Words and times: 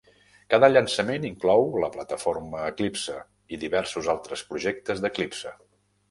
Cada 0.51 0.67
llançament 0.69 1.25
inclou 1.27 1.67
la 1.83 1.89
plataforma 1.97 2.61
Eclipse 2.69 3.17
i 3.57 3.59
diversos 3.65 4.09
altres 4.15 4.43
projectes 4.53 5.05
d'Eclipse. 5.05 5.53